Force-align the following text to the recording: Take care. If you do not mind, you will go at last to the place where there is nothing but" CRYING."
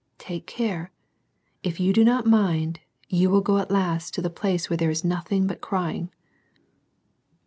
Take 0.17 0.47
care. 0.47 0.89
If 1.61 1.79
you 1.79 1.93
do 1.93 2.03
not 2.03 2.25
mind, 2.25 2.79
you 3.07 3.29
will 3.29 3.41
go 3.41 3.59
at 3.59 3.69
last 3.69 4.15
to 4.15 4.21
the 4.23 4.31
place 4.31 4.67
where 4.67 4.75
there 4.77 4.89
is 4.89 5.03
nothing 5.05 5.45
but" 5.45 5.61
CRYING." 5.61 6.09